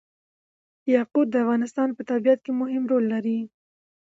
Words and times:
یاقوت 0.93 1.27
د 1.31 1.35
افغانستان 1.43 1.89
په 1.93 2.01
طبیعت 2.09 2.39
کې 2.45 2.51
مهم 2.61 2.83
رول 2.91 3.05
لري. 3.13 3.39